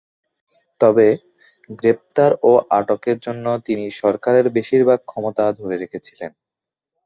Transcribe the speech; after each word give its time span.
তবে, 0.81 1.07
গ্রেপ্তার 1.79 2.31
ও 2.43 2.63
আটকের 2.71 3.17
জন্য 3.19 3.45
তিনি 3.65 3.85
সরকারের 4.01 4.45
বেশিরভাগ 4.57 4.99
ক্ষমতা 5.05 5.45
ধরে 5.59 5.75
রেখেছিলেন। 5.77 6.31